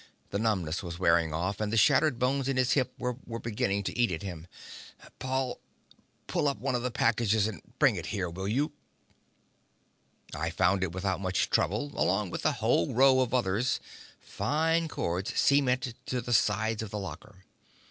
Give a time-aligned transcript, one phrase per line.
[0.31, 3.95] The numbness was wearing off, and the shattered bones in his hip were beginning to
[3.95, 4.47] eat at him.
[5.19, 5.59] "Paul,
[6.25, 8.71] pull up one of the packages and bring it here, will you?"
[10.33, 13.79] I found it without much trouble along with a whole row of others,
[14.19, 17.45] fine cords cemented to the side of the locker.